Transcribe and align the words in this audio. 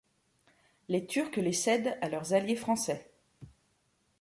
Les 0.87 1.05
Turcs 1.05 1.35
les 1.37 1.53
cèdent 1.53 1.95
à 2.01 2.09
leurs 2.09 2.33
alliés 2.33 2.55
Français. 2.55 3.07